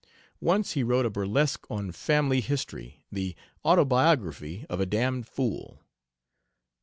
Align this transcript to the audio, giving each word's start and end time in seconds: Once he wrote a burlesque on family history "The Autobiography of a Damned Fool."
Once 0.39 0.71
he 0.71 0.81
wrote 0.81 1.05
a 1.05 1.11
burlesque 1.11 1.67
on 1.69 1.91
family 1.91 2.41
history 2.41 3.05
"The 3.11 3.35
Autobiography 3.63 4.65
of 4.67 4.79
a 4.79 4.87
Damned 4.87 5.27
Fool." 5.27 5.83